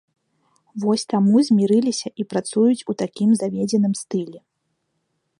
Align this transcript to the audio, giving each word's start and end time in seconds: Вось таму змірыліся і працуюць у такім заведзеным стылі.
Вось 0.83 1.03
таму 1.13 1.43
змірыліся 1.49 2.07
і 2.23 2.25
працуюць 2.31 2.85
у 2.93 2.95
такім 3.01 3.29
заведзеным 3.41 3.93
стылі. 4.01 4.39